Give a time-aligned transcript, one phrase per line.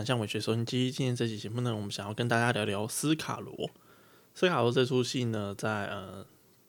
[0.00, 0.90] 想象文学收音机。
[0.90, 3.68] 今天这期节目呢，我们想要跟大家聊聊斯卡罗。
[4.34, 6.24] 斯卡罗这出戏呢，在呃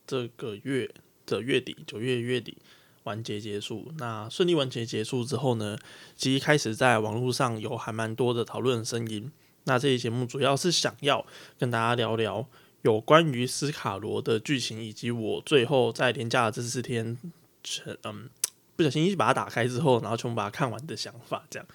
[0.05, 0.94] 这个月
[1.26, 2.58] 的月底，九月月底
[3.04, 3.94] 完结结束。
[3.98, 5.78] 那顺利完结结束之后呢，
[6.14, 9.32] 其实开始在网络上有还蛮多的讨论声音。
[9.63, 11.26] 那这期节目主要是想要
[11.58, 12.45] 跟大家聊聊
[12.82, 17.18] 有关于斯卡罗的剧情，以及我最后在连假的这四天，
[18.04, 18.30] 嗯。
[18.81, 21.67] 不小心一把它打开之后，然后全部把它看完的想法，这样。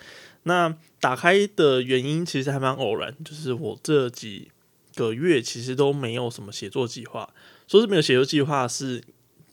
[0.42, 4.51] 那打开的原因其实还蛮偶然，就是我这几
[4.95, 7.28] 个月其实都没有什么写作计划，
[7.69, 9.02] 说是没有写作计划，是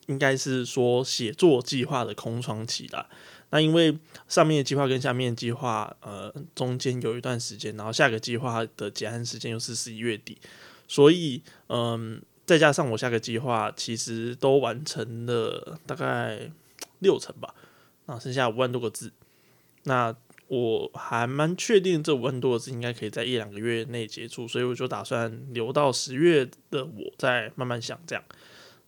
[0.08, 3.08] 应该是说写作计划的空窗期啦。
[3.50, 3.98] 那因为
[4.28, 10.38] 上面的计划跟下面的计划，呃，中间有一段时间，然后下个计划的结案时间又是十一月底，
[10.88, 16.52] 所以，嗯，再加上我下个计划其实都完成了，大概。
[17.04, 17.54] 六成吧，
[18.08, 19.12] 那剩下五万多个字，
[19.84, 20.16] 那
[20.48, 28.24] 我还蛮确定这五万多个字应该可以在一两个月内结束，所以我就打算留到十月的我再慢慢想这样。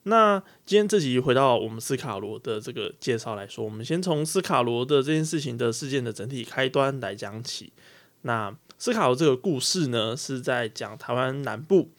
[0.04, 7.74] 那今天这集回到我们斯卡罗的这个介绍来说，我们先从斯卡罗的这件事情的事件的整体开端来讲起。
[8.22, 11.90] 那斯卡罗这个故事呢，是在讲台湾南部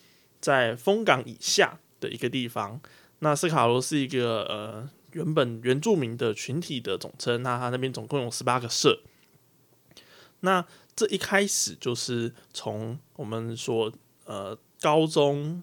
[0.41, 2.81] 在风港以下的一个地方。
[3.21, 4.89] 那斯卡罗是一个呃。
[5.17, 9.01] 原本原住民的群体的总称，那他那边总共有十八个社。
[10.41, 10.63] 那
[10.95, 13.91] 这一开始就是从我们说
[14.27, 15.63] 呃高中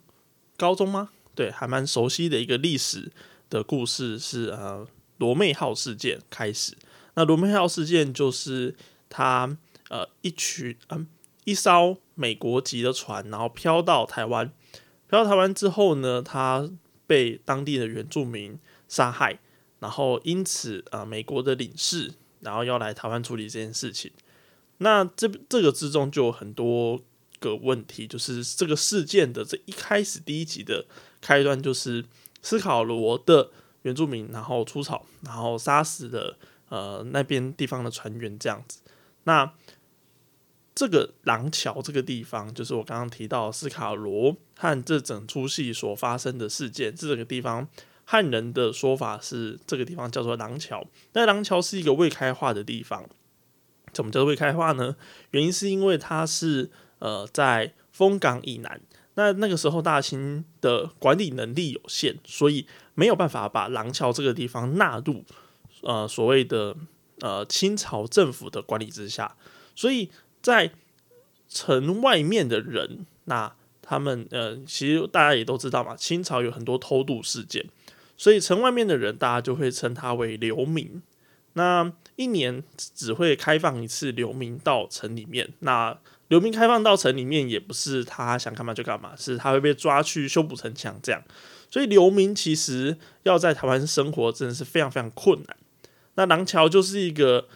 [0.57, 1.09] 高中吗？
[1.35, 3.11] 对，还蛮熟悉的一个历史
[3.47, 4.87] 的故事是呃
[5.17, 6.75] 罗妹号事件开始。
[7.13, 8.75] 那罗妹号事件就是
[9.07, 9.55] 他
[9.89, 11.07] 呃一群嗯
[11.43, 14.51] 一艘美国籍的船，然后飘到台湾，
[15.07, 16.67] 飘到台湾之后呢，他
[17.07, 19.39] 被当地的原住民杀害。
[19.79, 24.09] 然后因此啊，美国的领事然后要来台湾处理这件事情。
[24.77, 27.01] 那这这个之中就有很多
[27.39, 30.85] 个问题，就是这个事件的这一开始第一集的
[31.19, 32.05] 开端，就是
[32.41, 36.37] 斯考罗的原住民然后出草，然后杀死了
[36.69, 38.79] 呃那边地方的船员这样子。
[39.25, 39.53] 那
[40.75, 47.67] 这个廊桥这个地方，就是我刚刚提到斯卡罗和这整出戏所发生的事件，这个地方。
[48.05, 50.85] 汉人的说法是，这个地方叫做廊桥。
[51.13, 53.07] 那廊桥是一个未开化的地方。
[53.93, 54.97] 怎么叫未开化呢？
[55.31, 56.69] 原因是因为它是
[56.99, 58.81] 呃在丰港以南。
[59.13, 65.23] 那那个时候大清的管理能力有限，所以没有办法把廊桥这个地方纳入
[65.83, 66.75] 呃所谓的
[67.21, 69.37] 呃清朝政府的管理之下。
[69.73, 70.11] 所以
[70.43, 70.71] 在
[71.49, 77.65] 城外面的人，那他们呃其实大家也都知道嘛，清朝有很多偷渡事件。
[78.15, 81.01] 所以城外面的人，大家就会称他为流民。
[81.53, 85.51] 那一年只会开放一次流民到城里面。
[85.59, 91.23] 那流民开放到城里面，也不是他想干嘛就干嘛，是他会被抓去修补城墙这样。
[91.69, 95.57] 所以流民其实要在台湾生活，真的是非常非常困难。
[96.15, 97.47] 那廊桥就是一个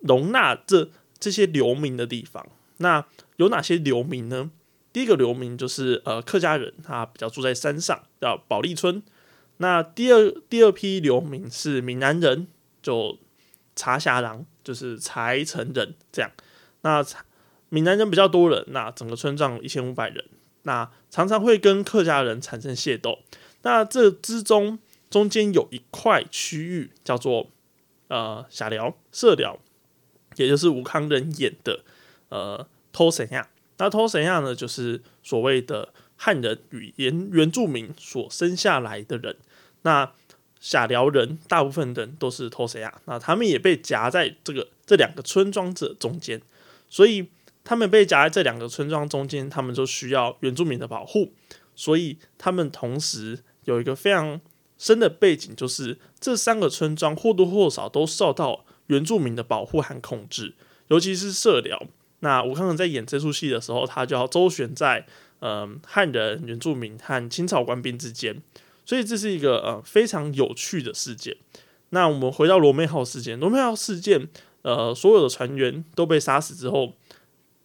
[0.00, 2.46] 容纳这 这些流民的地方。
[2.78, 3.04] 那
[3.36, 4.50] 有哪些流民呢？
[4.92, 9.02] 第一个流民就是呃客家人，他比较住在山上，叫保利村。
[9.58, 12.46] 那第二第二批流民是闽南人，
[12.82, 13.18] 就
[13.76, 16.30] 茶霞郎，就是才城人这样。
[16.82, 17.04] 那
[17.68, 20.24] 闽南人比较多人，那整个村庄一千五百人，
[20.62, 23.18] 那常常会跟客家人产生械斗。
[23.62, 24.78] 那这之中
[25.10, 27.50] 中间有一块区域叫做
[28.06, 29.58] 呃霞寮社寮，
[30.38, 31.84] 也就是吴康人演的
[32.30, 33.48] 呃托神亚。
[33.76, 39.36] 那托神亚呢，就是所谓的汉人与原原住民所生下来的人。
[39.82, 40.12] 那
[40.60, 46.42] 下辽人大部分人都是托谁亚，那他们也被夹在这个这两个村庄这中间，
[46.90, 47.28] 所以
[47.62, 51.32] 他们被夹在这两个村庄中间，他们就需要原住民的保护，
[51.76, 54.40] 所以他们同时有一个非常
[54.76, 60.54] 深的背景，就是这三个村庄或多或少都受到原住民的保护和控制，
[60.88, 61.86] 尤其是社寮。
[62.20, 65.06] 那吴康仁在演这出戏的时候，他就要周旋在
[65.40, 68.42] 嗯汉人、原住民和清朝官兵之间。
[68.84, 71.36] 所以这是一个呃非常有趣的事件。
[71.90, 74.28] 那我们回到罗妹号事件，罗妹号事件，
[74.62, 76.94] 呃，所有的船员都被杀死之后，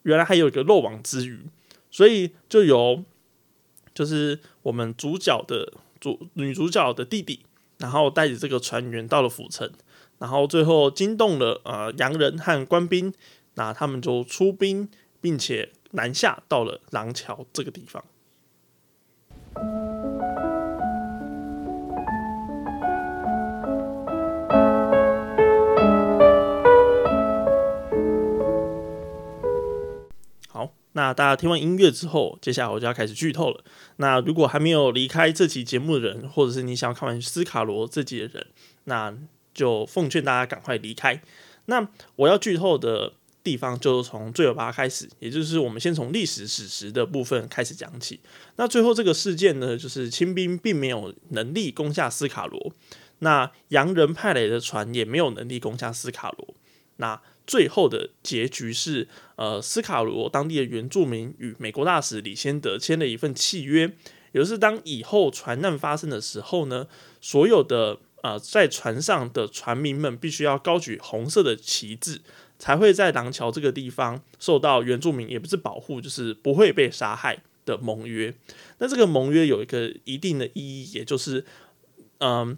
[0.04, 1.40] 原来还有一个漏网之鱼，
[1.90, 3.04] 所以就由
[3.96, 7.40] 就是我们主角的主女主角的弟弟，
[7.78, 9.72] 然后带着这个船员到了府城，
[10.20, 13.14] 然后最后惊动了呃洋人和官兵，
[13.56, 14.90] 那他们就出兵，
[15.20, 18.04] 并且南下到了廊桥这个地方。
[30.50, 33.64] 好那大家听完音乐之后，接下来我就要开始剧透了。
[33.98, 38.48] 那如果还没有离开这期节目的人，或者是你想要看完斯卡罗这集的人，
[38.86, 39.14] 那
[39.54, 41.22] 就奉劝大家赶快离开。
[41.66, 43.14] 那我要剧透的
[43.44, 48.20] 地方就从最尾巴开始，也就是我们先从历史史实的部分开始讲起。
[48.56, 52.74] 那最后这个事件呢，就是清兵并没有能力攻下斯卡罗，
[53.20, 56.56] 那洋人派来的船也没有能力攻下斯卡罗。
[56.98, 63.92] 那最后的结局是，呃，斯卡罗当地的原住民与美国大使李先德签了一份契约，
[64.32, 66.88] 也就是当以后船难发生的时候呢，
[67.20, 72.20] 所有的呃在船上的船民们必须要高举红色的旗帜，
[72.58, 78.34] 才会在廊桥这个地方受到原住民也不是保护，就是不会被杀害的盟约。
[78.80, 81.46] 那这个盟约有一个一定的意义，也就是，
[82.18, 82.58] 嗯，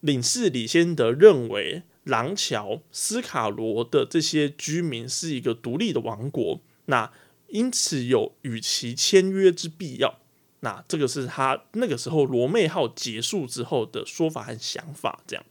[0.00, 1.82] 领事李先德认为。
[2.04, 7.12] 廊桥、斯卡罗的这些居民是一个独立的王国，那
[7.48, 10.18] 因此有与其签约之必要。
[10.60, 15.20] 那这个是他那个时候罗妹号结束之后的说法和想法。
[15.26, 15.44] 这样，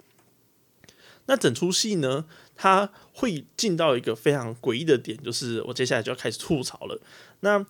[1.26, 2.26] 那整出戏呢，
[2.56, 7.02] 他会进到一个非常诡异的点，就是我接下来就要开始吐槽了。
[7.40, 7.66] 那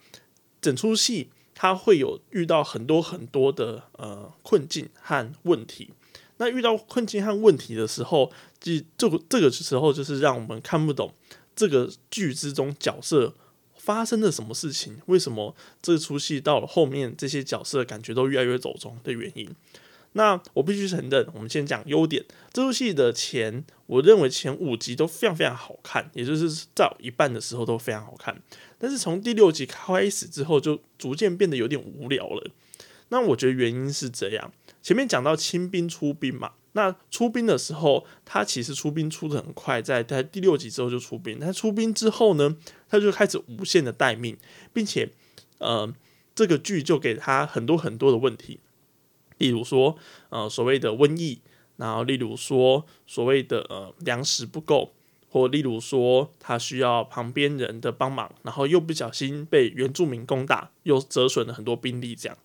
[0.61, 5.91] 整出戏他会有遇到很多很多的呃困境和问题。
[6.37, 11.13] 那遇到困境和问题的时候，即这个这个时候就是让我们看不懂
[11.55, 13.33] 这个剧之中角色
[13.89, 19.49] 发生了什么事情，为什么这出戏到了后面这些角色感觉都越来越走中的原因。
[20.11, 22.23] 那我必须承认，我们先讲优点。
[22.53, 28.39] 这出戏的前，我认为前五集都非常非常好看，也就是到一半的时候都非常好看。
[28.77, 32.51] 但是从第六集开始之后，就逐渐变得有点无聊了。
[33.07, 34.53] 那我觉得原因是这样。
[34.83, 41.39] 前面讲到清兵出兵嘛，那出兵的时候，他其实出兵出的很快，在在第六集之后就出兵。
[41.39, 42.55] 他出兵之后呢，
[42.87, 44.37] 他就开始无限的待命，
[44.71, 45.09] 并且，
[45.57, 45.91] 呃，
[46.35, 48.59] 这个剧就给他很多很多的问题，
[49.39, 49.97] 例如说，
[50.29, 51.41] 呃，所谓的瘟疫，
[51.77, 54.93] 然后例如说所谓的呃粮食不够，
[55.27, 62.37] 或例如说他需要旁边人的帮忙，然后又不小心被原住民攻打，又折损了很多兵力，这样，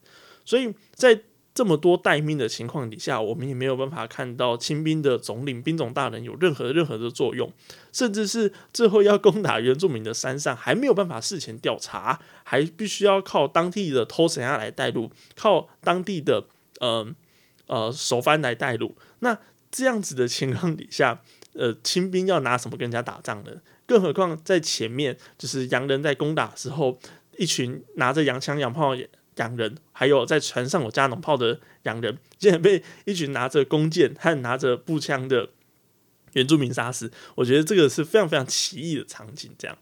[0.44, 1.22] 所以在
[1.54, 7.52] 这么多待命的情况底下，我们也没有办法看到清兵的总领兵总大人有任何任何的作用，
[7.92, 16.44] 甚至是最后要攻打原住民的山上，还没有办法事前调查，还必须要靠当地的偷神下来带路，靠当地的
[16.80, 17.06] 呃
[17.68, 18.96] 呃手番来带路。
[19.20, 19.38] 那
[19.70, 21.22] 这样子的情况底下，
[21.52, 23.52] 呃，清兵要拿什么跟人家打仗呢？
[23.86, 26.98] 更何况在前面就是洋人在攻打的时候，
[27.38, 28.96] 一群拿着洋枪洋炮。
[29.36, 35.50] 洋人，还有在船上有加农炮的洋人，竟然被一群拿着弓箭和拿着步枪的
[36.34, 37.10] 原住民杀死。
[37.34, 39.50] 我觉得这个是非常非常奇异的场景。
[39.58, 39.76] 这样，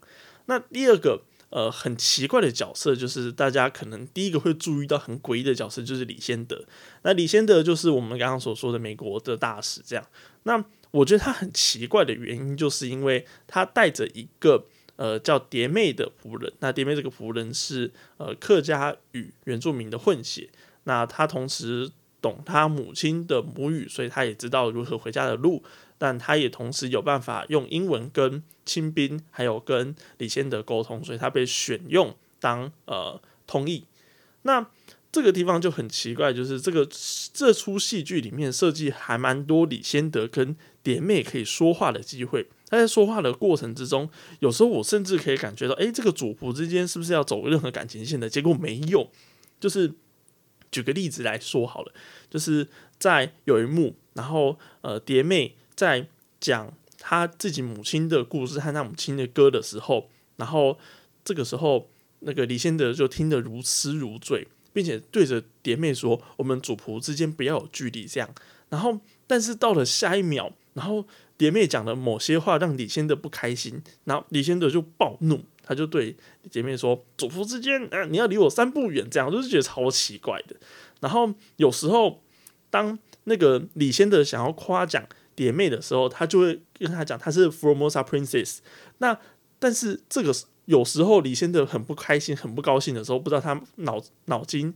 [0.45, 6.65] 那第二个呃很奇怪的角色，就是大家可能第一个会注意到很诡异的角色，就是李先德。
[7.03, 9.81] 那李先德就是我们刚刚所说的美国的大使。
[9.85, 10.05] 这样，
[10.43, 14.67] 那我觉得他很奇怪的原因，就是因为他带着一个。
[14.95, 20.49] 呃，叫蝶妹的仆人，那蝶妹这个仆人是呃客家与原住民的混血，
[20.83, 21.89] 那他同时
[22.21, 25.63] 懂他母亲的母语，所以他也知道如何回家的路，
[25.97, 33.85] 但他也同时有办法用英文跟清兵还有跟李先德沟通，所以他被选用当呃通译。
[34.43, 34.67] 那
[35.11, 36.87] 这个地方就很奇怪，就是这个
[37.33, 42.47] 这出戏剧里面设计还蛮多李先德跟蝶妹可以说话的机会。
[42.77, 48.29] 在说话的过程之中，有时候我甚至可以感觉到，哎，这个主仆之间是不是要走任何感情线的？
[48.29, 49.09] 结果没有。
[49.59, 49.93] 就是
[50.71, 51.93] 举个例子来说好了，
[52.29, 52.67] 就是
[52.99, 56.05] 在有一幕，然后呃，蝶妹在
[56.41, 60.77] 讲她自己母亲的故事和她母亲的歌的时候，然后
[61.23, 61.89] 这个时候，
[62.19, 68.29] 那个李先德就听得如痴如醉，并且对着蝶妹说：“我们主仆之间不要有距离。”这样，
[68.67, 71.05] 然后但是到了下一秒，然后。
[71.37, 76.15] 蝶妹讲的某些话让李先德不开心，然后李先德就暴怒，他就对
[76.51, 80.55] 蝶妹说：“主仆之间，啊，你要离我三步远。”这样就是觉得超奇怪的。
[81.01, 82.21] 然后有时候，
[82.69, 85.03] 当那个李先德想要夸奖
[85.35, 88.59] 蝶妹的时候，他就会跟他讲他是 Formosa Princess。
[88.99, 89.17] 那
[89.59, 90.33] 但是这个
[90.65, 94.73] 有时候李先德很不开心、很不高兴的时候，不知道他脑脑筋。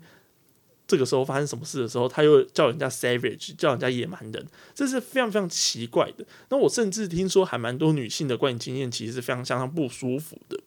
[0.88, 6.26] 这个时候发生什么事的时候，他又叫人家 savage，叫人家野蛮人，这是非常非常奇怪的。
[6.50, 10.60] 那我甚至听说，还蛮多女性的观影经验其实是非常相当不舒服的。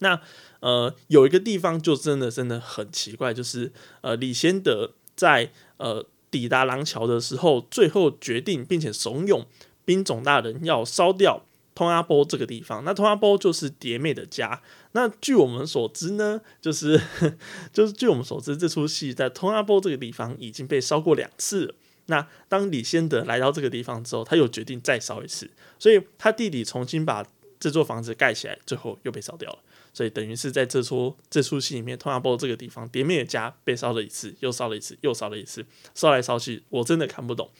[0.00, 0.20] 那
[0.60, 9.46] 呃，有一个地方就真的真的很奇怪，就是呃，李先德在呃抵达廊桥的时候，最后决定并且怂恿
[9.84, 11.44] 兵总大人要烧掉
[11.74, 12.84] 通阿波这个地方。
[12.84, 14.60] 那通阿波就是蝶妹的家。
[14.92, 17.00] 那据我们所知呢，就是
[17.72, 21.74] 就是据我们所知，这出戏在通阿波这个地方已经被烧过两次。
[22.06, 25.48] 那当李先德来到这个地方之后，他又决定再烧一次，
[25.78, 27.24] 所以他弟弟重新把
[27.60, 29.58] 这座房子盖起来，最后又被烧掉了。
[29.94, 35.64] 所以等于是在这出这出戏里面，通阿波这个地方，蝶妹的家被烧了一次，又烧了一次，又烧了一次，
[35.94, 37.50] 烧来烧去，我真的看不懂。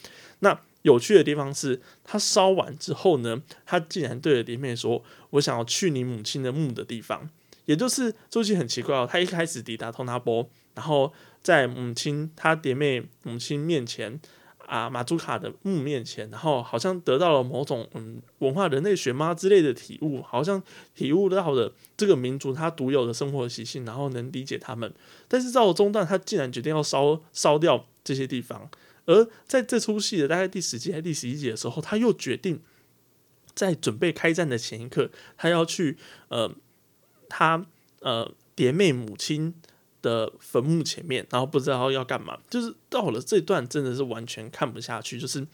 [0.40, 7.28] 那有趣的地方是，他烧完之后呢，他竟然对着蝶妹说：“我想要去你母亲的墓的地方。”
[7.66, 11.12] 也就是这戏很奇怪哦，他一开始抵达通纳波，然后
[11.42, 14.20] 在母亲他蝶妹母亲面前。
[14.64, 20.62] 啊，马祖卡的墓面前，然后好像得到了某种嗯文化人类学吗之类的体悟，好像
[20.94, 24.90] 体悟到了这个民族它独有的生活习性，然后能理解他们。
[25.28, 28.70] 但是到了中段，他竟然决定要烧烧掉这些地方。
[29.06, 32.60] 而在这出戏的大概第十集还是第十一集的时候，他又决定
[33.54, 35.96] 在准备开战的前一刻，他要去
[36.28, 36.54] 呃，
[37.28, 37.66] 他
[38.00, 39.54] 呃蝶妹母亲。
[40.02, 45.46] 的坟墓前面，然后不知道要干嘛，就是到了这段真的是完全看不下去，就是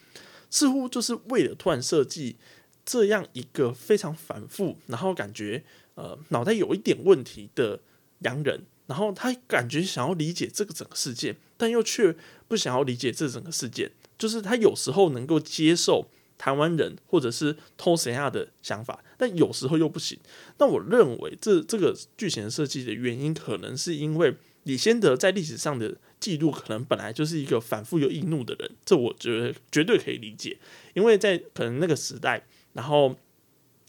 [0.48, 2.36] 似乎就是为了突然设计
[2.82, 5.62] 这样一个非常反复，然后感觉
[5.96, 7.80] 呃脑袋有一点问题的
[8.20, 12.16] 洋人，然后他感觉想要理解这个整个事件，但又却
[12.48, 20.18] 不想要理解这整个事件，就是他有时候能够接受台湾人或者是偷谁亚的想法，但有时候又不行。
[20.58, 24.34] 那我认为这这个剧情设计的原因，可能是因为。
[24.64, 30.58] 李先德在历史上的记录，可能本来就是一个反复又易怒的人，这我觉得绝对可以理解。
[30.92, 33.16] 因为在可能那个时代，然后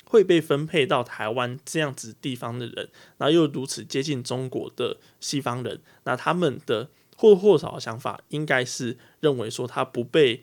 [0.09, 10.41] 会被分配到台湾这样子地方的人，然后又如此接近中国的西方人，那他们的或多或少的想法，应该是认为说他不被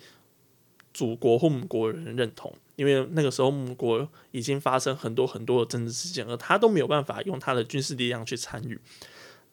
[0.94, 8.80] 祖国或母国人认同，因为那个时候母国已经发生很多很多的政治事件，而他都没有办法用他的军事力量去参与。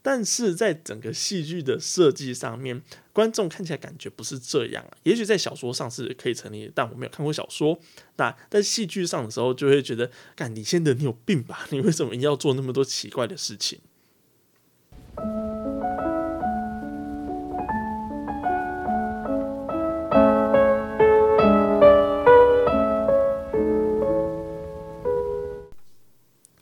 [0.03, 2.79] 但是在整个戏剧的设计上面，
[3.13, 4.98] 观众看起来感觉不是这样啊。
[5.03, 7.79] 也许在小说上是可以成立，但我没有看过小说。
[8.17, 11.65] 那在戏剧上的时候，就会觉得，干，李先德，你有病吧？
[11.72, 13.79] 你为什么一定要做那么多奇怪的事情？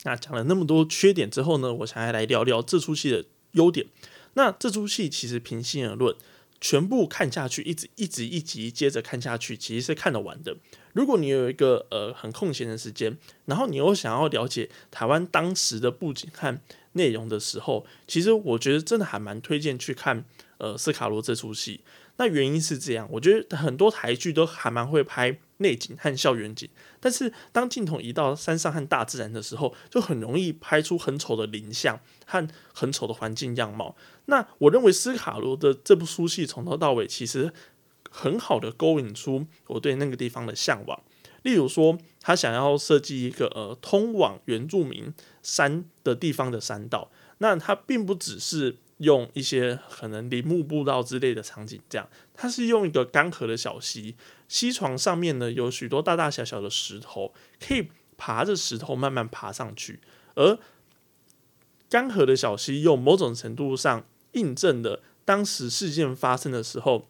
[0.04, 3.86] 那讲了那么多缺点之后呢，我想要来聊聊这出戏的优点。
[4.34, 6.16] 那这出戏其实平心而论，
[6.60, 10.56] 全部看下去，一直一直一集接着看下去，其实是看得完的。
[10.94, 16.60] 如果你有一个呃很空闲的时间，然后你又想要了解台湾当时的布景和
[16.94, 20.26] 内容的时候，其实我觉得真的还蛮推荐去看
[20.58, 21.82] 呃斯卡罗这出戏。
[22.22, 25.40] 那原因是这样，我觉得很多台剧都还蛮会拍。
[25.58, 26.68] 内景和校园景，
[27.00, 33.96] 但是当镜头移到山上和大自然的时候，就很容易拍出很丑的林相和很丑的环境样貌。
[34.26, 37.54] 那我认为斯卡罗的这部书戏从头到尾其实
[38.10, 41.00] 很好的勾引出我对那个地方的向往。
[41.44, 45.14] 例如说，他想要设计一个呃通往原住民
[45.44, 48.78] 山的地方的山道，那它并不只是。
[49.02, 54.16] 用一些可能林木步道之类的场景，这样，它是用一个干涸的小溪，
[54.48, 60.00] 溪床上面呢有许多大大小小的石头，可以爬着石头慢慢爬上去，
[60.36, 60.60] 而
[61.90, 67.08] 干涸的小溪用某种程度上印证了当时事件发生的时候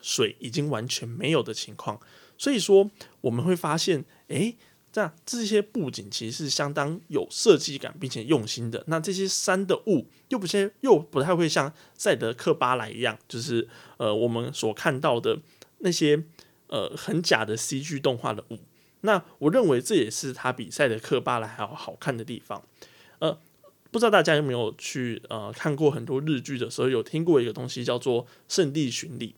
[0.00, 2.00] 水已经完全没有的情况，
[2.38, 2.90] 所以说
[3.22, 4.56] 我们会发现，诶。
[4.96, 8.82] 那这些布景其实是相当有设计感，并且用心的。
[8.86, 15.38] 那这些山的雾又不些又不太会像赛德克巴莱一样，就是呃我们所看到的
[15.80, 16.24] 那些
[16.68, 18.58] 呃很假的 CG 动画的雾。
[19.02, 22.64] 那我认为这也是它比赛德克巴莱还要好看的地方。
[23.18, 23.38] 呃，
[23.90, 29.34] 不知道大家有没有去呃看过很多日剧的时候，有听过一个东西叫做圣地巡礼。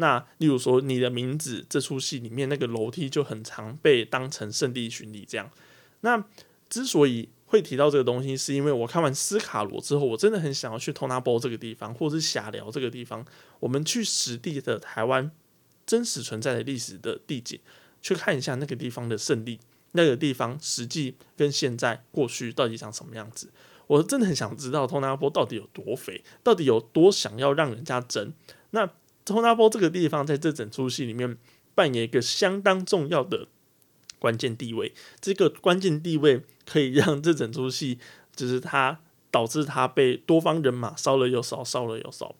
[0.00, 5.50] 那例如说，你的名字这出戏里面那个楼梯就很常被当成圣地巡礼这样。
[6.02, 6.24] 那
[6.68, 13.26] 之所以会提到这个东西，是因为我看完斯卡罗之后，我真的很想要去托纳波这个地方，或是霞寮这个地方，
[13.58, 15.28] 我们去实地的台湾
[15.84, 17.58] 真实存在的历史的地景，
[18.00, 19.58] 去看一下那个地方的胜利，
[19.92, 23.50] 那个地方实际跟现在过去到底长什么样子。
[23.88, 28.32] 我真的很想知道托纳波到底有多肥，到底有多想要让人家争。
[28.70, 28.88] 那
[29.28, 31.36] 托纳波这个地方在这整出戏里面
[31.74, 33.46] 扮演一个相当重要的
[34.18, 37.98] 关键地位，这个关键地位可以让这整出戏
[38.34, 42.34] 就是它导致它被多方人马烧了又烧，烧了又烧。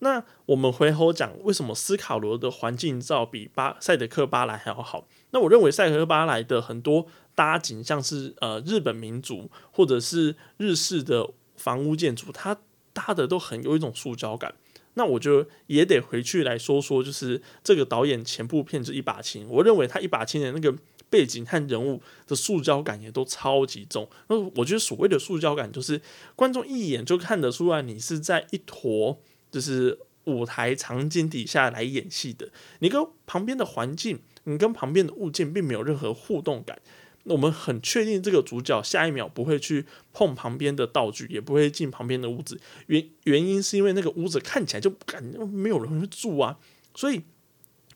[0.00, 5.06] 那我们回头讲，为什么斯卡罗的环境照比巴塞德克巴莱还要好？
[5.30, 12.58] 那我认为塞德克巴莱的很多搭景，像是呃日本民族或者是日式的房屋建筑，它
[12.92, 14.54] 搭的都很有一种塑胶感。
[14.94, 20.74] 那我就也得回去来说说，就是这个导演前部片子《一把青》，我认为他《一把青》的那个
[21.10, 24.08] 背景和人物的塑胶感也都超级重。
[24.28, 26.00] 那我觉得所谓的塑胶感，就是
[26.34, 29.20] 观众一眼就看得出来你是在一坨
[29.50, 32.48] 就是舞台场景底下来演戏的，
[32.78, 36.80] 你跟旁边的环境，你跟旁边的物件并没有任何互动感。
[37.24, 42.60] 我们很确定这个主角下一秒不会去碰旁边的道具，也不会进旁边的屋子。
[42.86, 46.58] 原原因是因为那个屋子看起来就感觉没有人会住啊。
[46.94, 47.22] 所以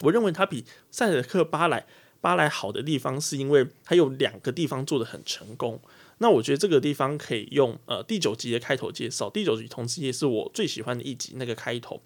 [0.00, 1.86] 我认为它比塞德克巴莱
[2.20, 5.80] 巴莱好的地方，是因为它有两个地方做的很成功。
[6.20, 9.30] 那我觉得这个地方可以用呃第九集的开头介绍。
[9.30, 12.02] 第九集同时也是我最喜欢的一集，那个开头。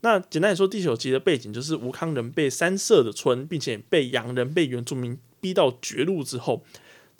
[0.00, 5.16] 那简单来说，第九集的背景就是吴康人被三社的村，并且被洋人、被原住民。
[5.42, 6.62] 逼到绝路之后，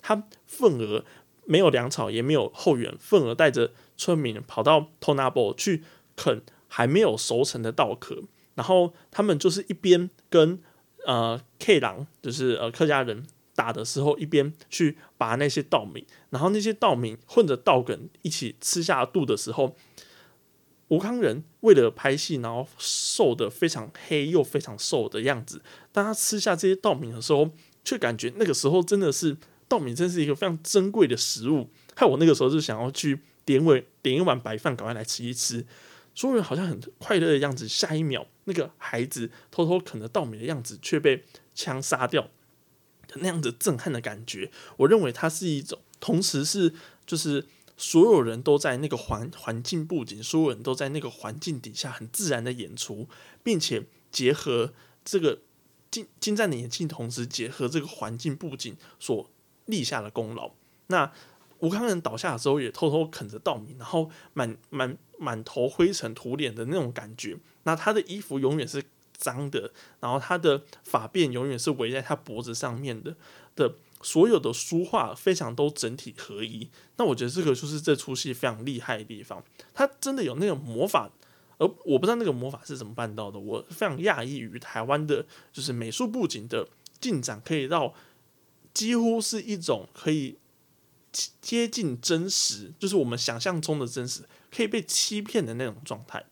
[0.01, 1.03] 他份额
[1.45, 5.83] 没有粮草，也没有后援，份额带着村民跑到 Tonabo 去
[6.15, 8.23] 啃还没有熟成的稻壳，
[8.55, 10.57] 然后他们就是一边跟
[11.05, 19.75] 呃 K 狼，就是呃客家人打的时候，一边去拔那些稻米，然后那些稻米混着稻梗一起吃下肚的时候，
[20.87, 25.61] 吴康人为了拍戏，然后瘦的非常黑又非常瘦的样子，
[25.91, 27.51] 当他吃下这些稻米的时候。
[27.83, 29.35] 却感觉那个时候真的是
[29.67, 31.69] 稻米，真是一个非常珍贵的食物。
[31.95, 35.65] 害我那个时候就想要去点碗点一碗白饭，赶快来吃一吃。
[36.15, 41.23] 所有人好像很快乐的样子，下一秒那个孩子偷偷啃着稻米的样子却被
[41.55, 42.29] 枪杀掉，
[43.15, 46.73] 那样子震撼的感觉，我认为它是一种，同时是
[47.05, 53.09] 就是所有人都在那个环环境布景，所有人都在那个环境底下很自然的演出，
[53.43, 54.73] 并且结合
[55.03, 55.39] 这个。
[55.93, 59.29] 精精湛的演技，同时结合这个环境布景所
[59.65, 60.49] 立下的功劳。
[60.87, 61.13] 那
[61.59, 67.37] 吴康人倒下的时候，也偷偷啃着稻米，然后满满满头灰尘土脸的那种感觉。
[67.65, 68.83] 那他的衣服永远是
[69.15, 73.15] 脏的，然后他的发辫永远是围在他脖子上面的。
[73.55, 76.67] 的所有的书画非常都整体合一。
[76.97, 79.41] 那我觉得这个就是这出戏非常厉害的地方。
[79.75, 81.11] 他真的有那种魔法。
[81.63, 86.67] 而我不知道那个魔法是怎么办到的，我非常讶异于台湾的，就是美术布景的
[86.99, 87.93] 进展，可以到
[88.73, 90.37] 几乎是一种可以
[91.41, 96.25] 接近真实，就是我们想象中的真实，可以被欺骗的那种状态。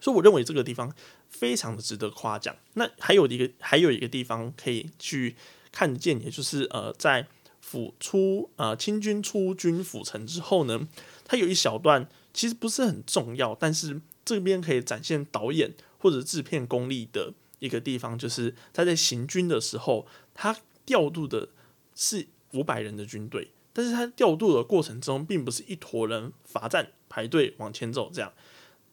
[0.00, 0.94] 所以我认为这个地方
[1.30, 2.54] 非常的值得夸奖。
[2.74, 5.34] 那还有一个还有一个地方可以去
[5.72, 7.26] 看见，也就是呃，在
[7.60, 10.86] 府出呃清军出军府城之后呢，
[11.24, 12.06] 它有一小段
[12.36, 14.00] 其实不是很重要，但是。
[14.28, 21.50] 这边可以展现导演或者制片功力的一个地方，就是他在行军的时候，他调度的
[21.94, 28.32] 是五百人的军队，但是他调度的过程中，并不是一坨人罚站排队往前走这样，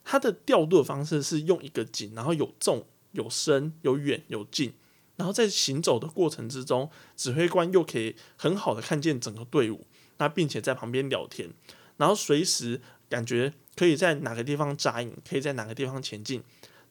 [0.06, 4.76] 他的调度的方式是用一个景，然后有重有深有远有近，
[5.16, 9.88] 然后在行走的过程之中，指挥官又可以很好的看见整个队伍，
[10.20, 11.50] 那并且在旁边聊天，
[11.98, 13.54] 然后随时感觉。
[13.76, 16.44] 可以在哪个地方扎营，可以在哪个地方前进，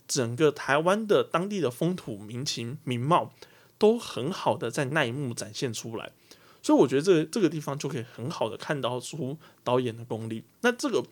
[0.09, 3.33] 整个台湾的当地的风土民情民貌
[3.79, 6.11] 都很好的在那一幕展现出来，
[6.61, 10.43] 所以我觉得这这个地方就可以很好的看到出导演的功力。
[10.63, 11.05] 那这个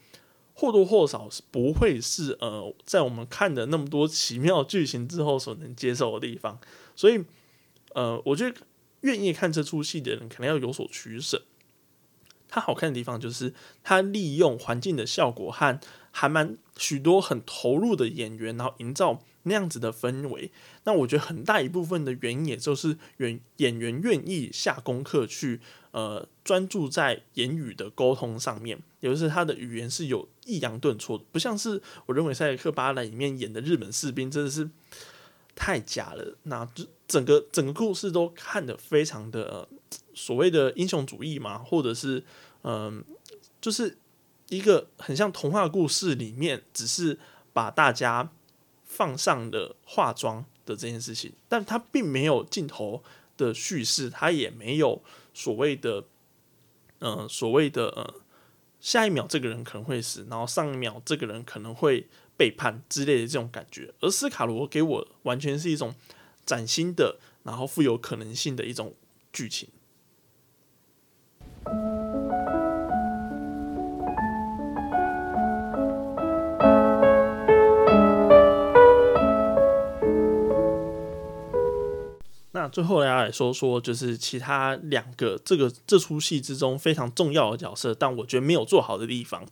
[0.55, 6.59] 或多或少是不会是呃，在我们看的那么多奇妙剧情之后所能接受的地方，
[6.97, 7.25] 所以
[7.95, 8.61] 呃，我觉得
[9.03, 11.41] 愿意看这出戏的人可能要有所取舍。
[12.51, 20.51] 它好看的地方就是它利用环境的效果和还蛮许多很投入的演员，然后营造那样子的氛围。
[20.85, 25.61] 那我觉得很大一部分的原因，也就是演演员愿意下功课去
[25.93, 34.69] 呃专注在言语的沟通上面，也就是他的语言是有抑扬顿挫的，不像是我认为《塞克巴莱》里面演的日本士兵真的是
[35.55, 36.37] 太假了。
[36.43, 39.69] 那就整个整个故事都看得非常的。
[40.13, 42.23] 所谓的英雄主义嘛，或者是
[42.63, 43.03] 嗯，
[43.61, 43.97] 就是
[44.49, 47.19] 一个很像童话故事里面，只是
[47.53, 48.31] 把大家
[48.85, 53.03] 放上了化妆的这件事情，但它并没有镜头
[53.39, 55.01] 的叙事，它也没有
[55.33, 56.05] 所谓的
[56.99, 58.15] 嗯，所谓的呃，
[58.81, 63.95] 下一秒这个人可能会死，然后上一秒这个人可能会背叛之类的这种感觉。
[64.01, 65.95] 而斯卡罗给我完全是一种
[66.51, 68.93] 崭新的，然后富有可能性的一种
[69.33, 69.69] 剧情。
[82.51, 89.47] 那最后来来说说，就是其他两个这个这出戏之中非常重要的角色，但我觉得没有做好的地方。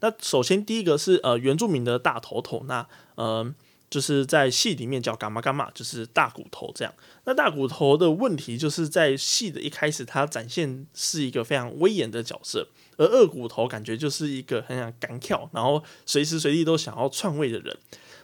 [0.00, 2.84] 那首先第一个是呃原住民的大头头，那
[3.14, 3.54] 呃。
[3.90, 6.94] 就是在戏里面叫伽马伽马，就是大骨头这样。
[7.24, 17.76] 那大骨头的问题就是在戏的一开始，他展现是一个非常威严的角色，而二骨头感觉就是一个很想干跳，然后随时随地都想要篡位的人。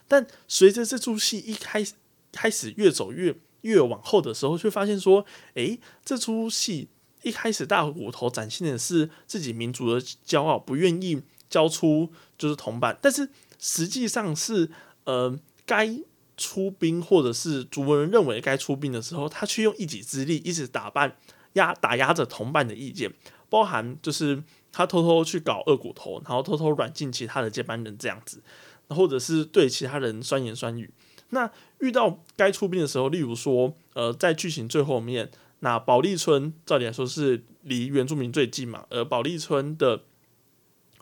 [0.07, 1.95] 但随着这出戏一开始
[2.31, 6.89] 开始越走越越往后的时候，却发现说，诶，这出戏
[7.23, 11.23] 一开始大骨头展现的是自己民族的骄傲，不愿意。
[11.49, 14.69] 交出就是同伴，但是实际上是
[15.05, 15.99] 呃该
[16.37, 21.17] 出兵或者是族人认为该出兵的时候，他却用一己之力一直打扮
[21.55, 23.13] 压打压着同伴的意见，
[23.51, 28.41] 包含就是他偷偷去搞二骨头，然后偷偷软禁其他的接班人这样子，
[28.89, 30.91] 或者是对其他人酸言酸语。
[31.31, 31.51] 那
[31.81, 40.03] 遇到该出兵的时候，例如说呃在剧情最后面，那保利村照理来说是离原住民最近嘛，而保利村的。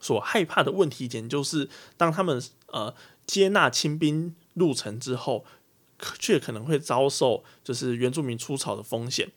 [0.00, 2.94] 所害怕的问题点就是，当他们呃
[3.27, 5.44] 接纳清兵入城之后，
[6.18, 9.30] 却可能会遭受就是原住民出草的风险。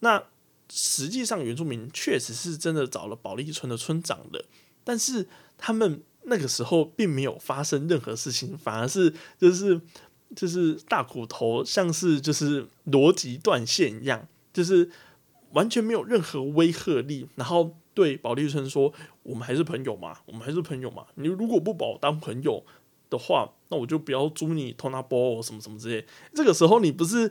[0.00, 0.22] 那
[0.70, 4.44] 实际上原住民确实是真的找了保利村的村长的，
[4.82, 5.28] 但是
[5.58, 9.80] 他们那个时候并没有发生任何事情，反而是就是
[10.34, 14.90] 就是大骨头像是就是逻辑断线一样，就是
[15.52, 17.76] 完全没有任何威慑力，然后。
[17.92, 21.04] 对保利村说：“我们还是朋友嘛，我们还是朋友嘛。
[21.16, 22.64] 你如果不把我当朋友
[23.10, 26.06] 的话，那我就不要租你托纳波什么什么之类。
[26.32, 27.30] 这个时候你不是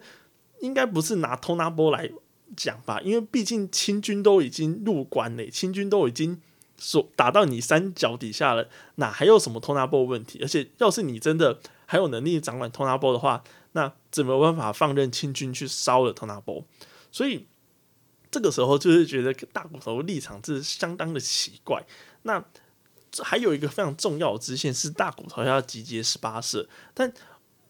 [0.59, 2.11] 应该不是拿托纳波来
[2.55, 3.01] 讲吧？
[3.01, 6.39] 因为毕竟清军都已经入关了，清军都已经
[6.77, 10.39] 所打到你山脚底下了，哪还有什么托纳波问题？
[10.41, 16.63] 而且要是你真的还有能力掌管托纳波的话，那怎么办法放任清军去烧了托纳波？
[17.11, 17.47] 所以。”
[18.31, 21.83] 这个时候就是觉得大骨头立场是相当的奇怪。
[22.21, 22.45] 那
[23.23, 27.11] 还有一个非常重要的支线是大骨头要集结十八社，但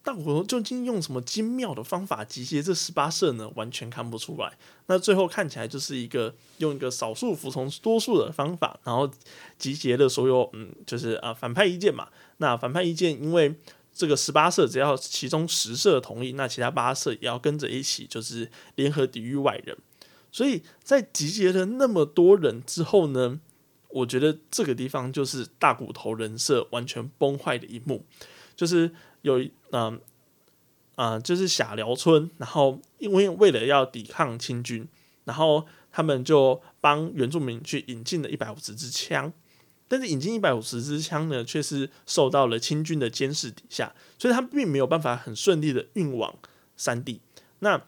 [0.01, 3.51] 大骨头究竟用什么精妙的方法集结这十八社呢？
[3.55, 4.57] 完全看不出来。
[4.87, 9.09] 那最后看起来就是一个用一个少数服从多数的方法，然后
[9.57, 12.07] 集结了所有嗯，就是啊反派意见嘛。
[12.37, 13.53] 那反派意见因为
[13.93, 19.77] 这个十八社只要其中十社同意，那其他八社也要跟着一起，就是联合抵御外人。
[20.31, 23.39] 所以在集结了那么多人之后呢，
[23.89, 28.05] 我觉得这个地方就是大骨头人设完全崩坏的一幕，
[28.55, 29.99] 就是有嗯
[30.95, 34.87] 啊，就是下辽村，然后因为为了要抵抗清军，
[35.23, 39.31] 然后他们就帮原住民去引进了一百五十支枪，
[39.87, 46.35] 但是引进一百五十支枪呢，却是受到了清军的监视底下，所以他并没有办法很顺利的运往
[46.77, 47.21] 山地。
[47.59, 47.81] 那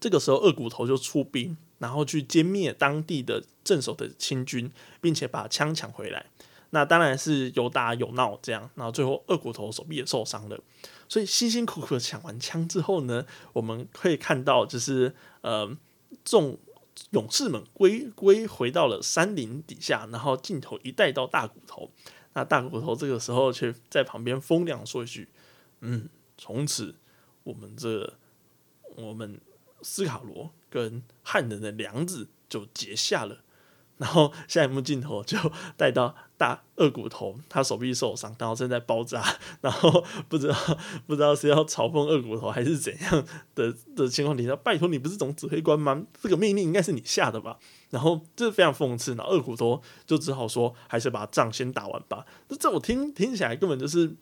[0.00, 6.26] 这个时候，二骨头就出兵，然后去歼灭当地的镇守的清军，并且把枪抢回来。
[6.70, 10.60] 那当然是有打有闹这样，然后最后二骨头手臂也受伤了。
[11.08, 15.76] 所以辛辛苦苦的抢完枪之后呢，我们可以看到，就是呃，
[16.24, 16.56] 众
[17.10, 21.90] 勇士们归归回到了山林底下，然后镜头一带到大骨头，
[22.34, 25.28] 那大骨头这个时候却在旁边风凉说一句
[25.80, 26.94] ：“嗯，从此
[27.42, 28.14] 我们这
[28.94, 29.40] 我们。”
[29.82, 33.38] 斯卡罗跟汉人的梁子就结下了，
[33.98, 35.36] 然后下一幕镜头就
[35.76, 39.22] 带到大二骨头，他手臂受伤，然后正在包扎，
[39.60, 40.56] 然后不知道
[41.06, 46.02] 不知道是要嘲讽二骨头还是怎样的的情况底下，拜托你不是总指挥官吗？
[46.22, 47.58] 这个命令应该是你下的吧？
[47.90, 52.24] 然后这是非常讽刺，然后二骨头就只好说，还是把仗先打完吧。
[52.58, 54.16] 这我听听起来根本就是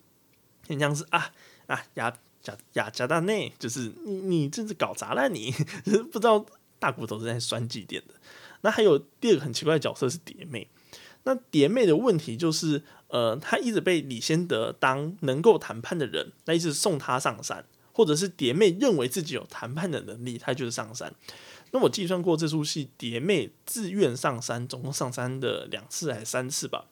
[0.67, 1.31] 很像是啊
[1.67, 2.17] 啊呀。
[2.49, 5.29] 贾雅加大内就是你，你真是搞砸了！
[5.29, 5.51] 你
[6.11, 6.45] 不知道
[6.79, 8.13] 大骨头是在酸祭点的。
[8.61, 10.67] 那还有第二个很奇怪的角色是蝶妹。
[11.23, 21.13] 那蝶妹的问题就是，呃，她一直被李先德当能够谈判的人，那一直送她上山，或者是蝶妹认为自己有谈判的能力，她就是上山。
[21.71, 26.85] 那我计算过这出戏，蝶妹自愿上山，总共上山的两次还是三次吧？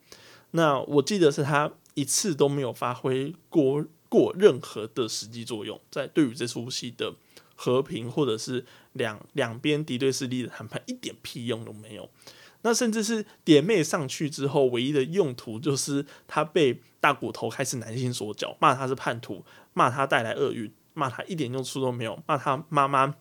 [0.52, 3.86] 那我记得是她一次都没有发挥过。
[4.10, 7.14] 过任何的实际作用，在对于这出戏的
[7.56, 12.10] 和平或者是两两边敌对势力的谈判一点屁用都没有。
[12.64, 23.16] 那甚至是点妹上去之后，唯一的用途就是他被大骨头开始男性所脚，骂他是叛徒，骂他带来厄运，骂他一点用处都没有，骂他妈妈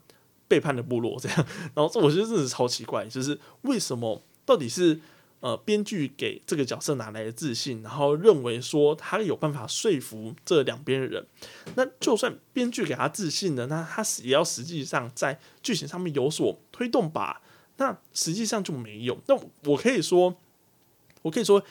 [0.49, 1.47] 背叛的部落这样。
[1.75, 5.01] 然后这我觉得真的是超奇怪，就是为什么到底是
[5.41, 11.27] 呃编剧给这个角色哪来的自信，然后认为说他有办法说服这两边的人。
[11.75, 17.43] 那就算编剧给他自信的，那他也要实际上在剧情上面有所推动吧？
[17.77, 19.19] 那实际上就没有。
[19.27, 20.37] 那我可以说，
[21.23, 21.63] 我可以说。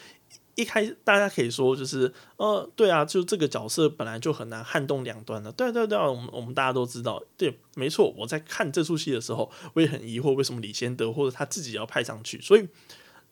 [0.58, 5.52] 一开，大家可以说就是，呃，对啊，就这个角色本来就很难撼动两端的。
[5.52, 8.10] 对对对，我们我们大家都知道，对，没错。
[8.18, 12.40] 我在看这出戏的时候，我也很疑惑，为什么李先德或者他自己要派上去。
[12.40, 12.66] 所以，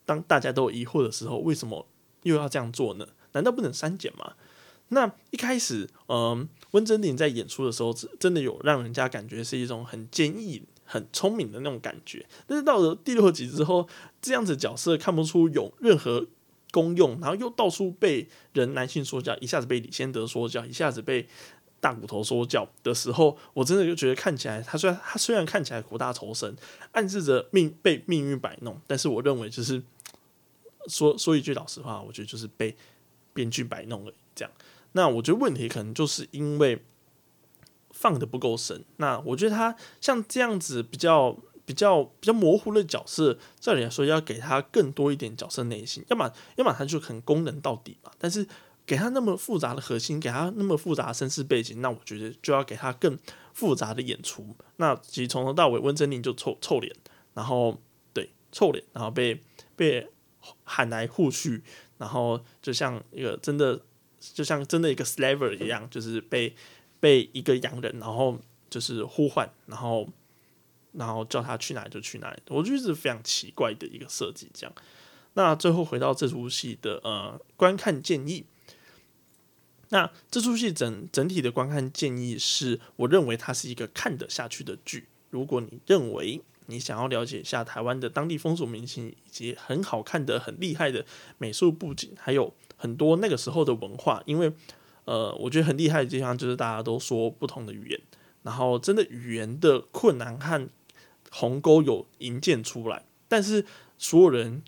[0.04, 1.86] 当大家都疑惑的时候，为什么
[2.22, 3.06] 又要这样做呢？
[3.32, 4.34] 难道不能删减吗？
[4.88, 12.26] 那一开始，嗯，温真菱在演出的时候，真的有让人家感觉是一种很坚毅、很聪明的那种感觉。
[12.46, 13.88] 但是到了第六集之后，
[14.20, 16.26] 这样子角色看不出有任何。
[16.70, 21.28] 功用，然后又到处被人男性说教，一下子被李先德说教，一下子被
[21.84, 26.56] 大骨头说教的时候，我真的就觉得看起来，他虽然他虽然看起来苦大仇深，
[26.92, 29.82] 暗示着命被命运摆弄，但是我认为就是
[30.86, 32.74] 说说一句老实话，我觉得就是被
[33.34, 34.50] 编剧摆弄了这样。
[34.92, 36.82] 那我觉得问题可能就是因为
[37.90, 38.82] 放的不够深。
[38.96, 41.36] 那我觉得他像这样子比较。
[41.66, 48.12] 比较比较模糊的角色，照理来说要给他更多一点角色内心，要么要么他就很功能到底嘛。
[48.18, 48.46] 但是
[48.86, 53.18] 给他那么复杂的核心，给他那么复杂的身世背景，那我觉得就要给他更
[53.52, 54.56] 复杂的演出。
[54.76, 56.94] 那其实从头到尾，温真菱就臭臭脸，
[57.34, 57.80] 然后
[58.12, 59.40] 对臭脸，然后被
[59.76, 60.08] 被
[60.64, 61.62] 喊来护去，
[61.98, 63.80] 然后就像一个真的，
[64.20, 66.54] 就像真的一个 slaver 一样，就是被
[67.00, 70.08] 被一个洋人，然后就是呼唤，然后。
[70.96, 74.48] 然后叫他去哪里就去哪里，我觉得是非常奇怪的一个设计。
[74.54, 74.72] 这样，
[75.32, 78.46] 那最后回到这出戏的呃观看建议，
[79.90, 85.08] 那这出戏整整体的观看建议是，我认为它是一个看得下去的剧。
[85.30, 91.04] 如果你认为你想要了解一下台湾的当地风俗民情，以及很好看的、很厉害的
[91.38, 94.52] 美术布景，还有很多那个时候的文化，因为
[95.04, 98.00] 呃，我觉得很厉害的地方就是大家都说不同的语言，
[98.42, 100.68] 然后真的语言的困难和
[101.30, 103.66] 鸿沟有营建出来，但是
[103.98, 104.62] 所有人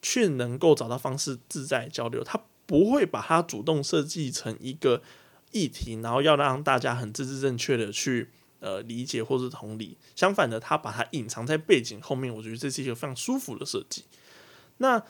[0.00, 2.24] 却能够找到方式自在交流。
[2.24, 5.02] 他不会把它主动设计成一个
[5.50, 9.96] 议题，然后要让大家很字字正确的去呃理解或是同理。
[10.16, 14.04] 相反的，他把它隐藏在背景后面，我觉得这是一个非常舒服的设计。
[14.78, 15.02] 那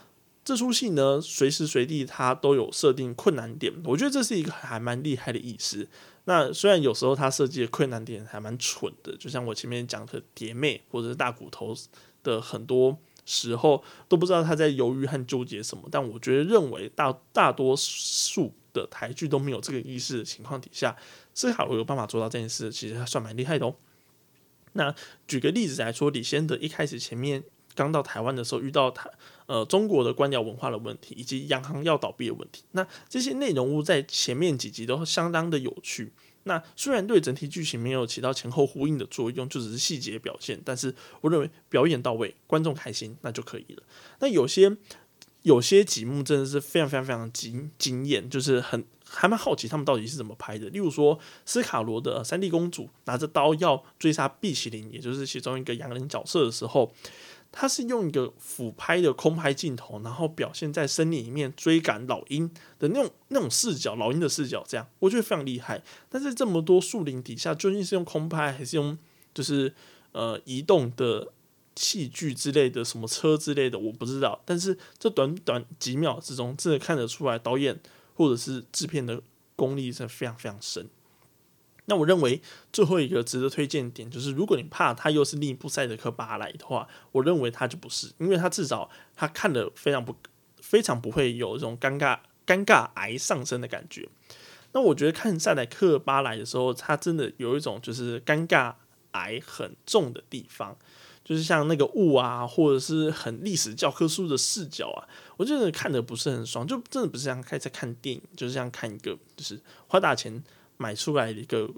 [0.45, 5.89] 这出戏呢，随时随地它都有设定困难点，我觉得这是一个还蛮厉害的意思。
[6.25, 11.77] 那虽然有时候他设计的困难点还蛮蠢的，就像我前面讲的蝶妹或者是大骨头
[12.25, 20.97] 的很多时候都不知道他在犹豫和纠结什么，但我觉得认为大大多数的台剧都没有这个意识的情况底下，
[21.35, 23.75] 斯卡罗有办法做到这件事，其实还算蛮厉害的哦。
[24.73, 24.95] 那
[25.27, 27.45] 举个例子来说，李先德一开始前面。
[27.75, 29.11] 刚到台湾的时候，遇到台
[29.47, 32.65] 呃中国的官僚文化的问题，以及央行要倒闭的问题。
[32.73, 36.13] 那这些内容物在前面几集都相当的有趣。
[36.45, 43.83] 那虽然对整体剧情没有起到前后呼应的作用，就只是细节表现，但是我认为表演到位，观众开心那就可以了。
[44.21, 44.77] 那有些
[45.43, 50.69] 有些几幕真的是非常非常非常惊惊艳，就是很还蛮好奇他们到底是怎么拍的。
[50.71, 56.93] 例如说斯卡罗的三 D 公主拿着刀要追杀碧麒麟，也就是其中一个洋人角色的时候。
[57.53, 65.83] 他是用一个俯拍的空拍镜头，然后表现在森林里面追赶老鹰的那种那种视角，老鹰的视角，这样我觉得非常厉害。
[66.09, 68.97] 但是这么多树林底下，究竟是用空拍还是用
[69.35, 69.73] 就是
[70.13, 71.31] 呃移动的
[71.77, 74.41] 器具之类的，什么车之类的，我不知道。
[74.47, 77.79] 但是这短短几秒之中，真的看得出来导演
[78.15, 79.21] 或者是制片的
[79.55, 80.89] 功力是非常非常深。
[81.93, 82.41] 那我认为
[82.73, 90.17] 最后一个值得推荐点就是，如果你怕他又是另一部赛德克巴莱的话，我认为他就不是，因为他至少他看的非常不
[90.63, 94.09] 非常不会有这种尴尬尴尬癌上升的感觉。
[94.73, 98.73] 那我觉得看赛德克巴莱的时候，他真的有一种就是尴尬
[99.11, 100.75] 癌很重的地方，
[101.23, 105.05] 就是像那个雾啊，或者是很历史教科书的视角啊，
[105.37, 110.43] 我觉得看的不是很爽，就真的不是像开在看电影，就是像看一个就是花大钱。
[110.77, 111.69] 买出来的一个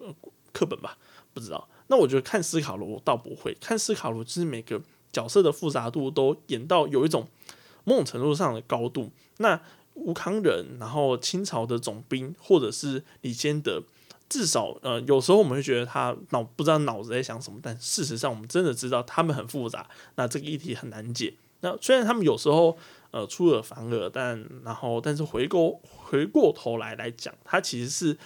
[0.53, 0.97] 课本吧，
[1.33, 1.69] 不知道。
[1.89, 4.81] 那我觉得看斯卡罗倒不会，看斯卡罗就是每个
[5.13, 7.29] 角色的复杂度都演到有一种
[7.85, 9.11] 某种程度上的高度。
[9.37, 9.61] 那
[9.93, 13.83] 吴康仁，然后清朝的总兵，或者是李先德，
[14.31, 19.87] 至少呃，有时候我们会觉得他脑不知道脑子在想什么，但事实上我们真的知道他们很复杂。
[20.17, 21.35] 那这个议题很难解。
[21.61, 22.77] 那虽然他们有时候
[23.11, 28.17] 呃出尔反尔，但然后但是回过回过头来来讲，他其实是。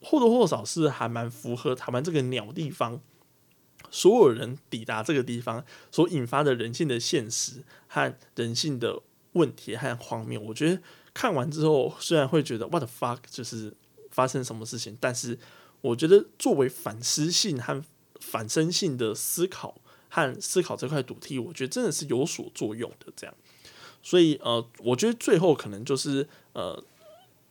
[0.00, 3.00] 或多或少是还蛮符合台湾这个鸟地方
[3.90, 9.00] 所有人抵达这个地方所引发的人性的现实和人性的
[9.32, 10.40] 问题和荒谬。
[10.40, 10.80] 我觉得
[11.14, 13.74] 看完之后，虽然会觉得 what the fuck，就是
[14.10, 15.38] 发生什么事情，但是
[15.80, 17.84] 我觉得作为反思性和
[18.20, 23.12] 反身性的思考和思考这块主题，我觉得真的是有所作用的。
[23.16, 23.34] 这样，
[24.02, 26.82] 所以呃，我觉得最后可能就是呃，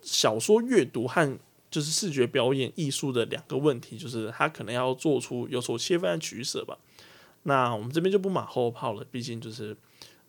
[0.01, 1.37] 小说阅读和
[1.69, 6.77] 就是视觉表演艺术的两个问题，就是他可能要做出有所切分的取舍吧。
[7.43, 9.75] 那我们这边就不马后炮了，毕竟就是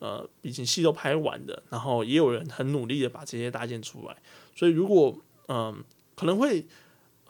[0.01, 4.17] 呃，毕竟戏都拍完的，然后也有人很努力的把这些搭建出来，
[4.55, 5.17] 所以如果
[5.49, 5.83] 嗯，
[6.17, 6.67] 可能会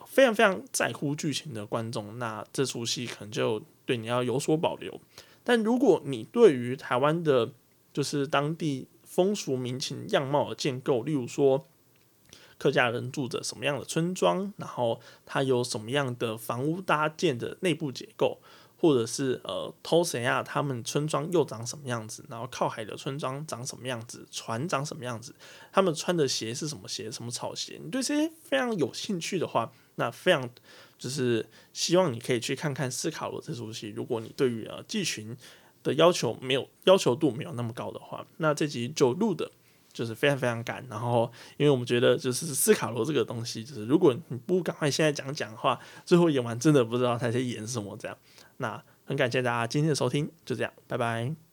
[0.05, 4.99] 非常非常在乎剧情的观众，那这出戏可能就对你要有所保留。
[5.43, 7.51] 但如果你对于台湾的，
[7.93, 11.67] 就是当地风俗民情样貌的建构，例如说。
[12.59, 14.53] 客家人住着什么样的村庄？
[14.57, 18.37] 然后它有什么样的房屋搭建的内部结构，
[18.77, 20.43] 或者是呃，偷谁啊？
[20.43, 22.23] 他们村庄又长什么样子？
[22.29, 24.27] 然后靠海的村庄长什么样子？
[24.29, 25.33] 船长什么样子？
[25.71, 27.09] 他们穿的鞋是什么鞋？
[27.09, 27.79] 什么草鞋？
[27.83, 30.47] 你对这些非常有兴趣的话，那非常
[30.97, 33.89] 就是希望你可以去看看《斯卡罗》这出戏。
[33.95, 35.35] 如果你对于呃剧群
[35.81, 39.49] 的要求没有要求度没有那么高的话，那这集就录的。
[39.91, 48.17] 就是非常非常赶，然后因为我们觉得就是斯卡罗这个东西，就是如果你不赶快现在讲讲的话，最后演完真的不知道他在演什么这样。
[48.57, 51.48] 那很感谢大家今天的收听，就这样，拜拜。